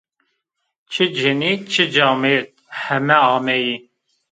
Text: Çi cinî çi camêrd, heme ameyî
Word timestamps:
Çi 0.91 1.05
cinî 1.17 1.53
çi 1.71 1.83
camêrd, 1.95 2.49
heme 2.83 3.17
ameyî 3.35 3.75